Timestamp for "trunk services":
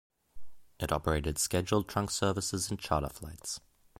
1.87-2.71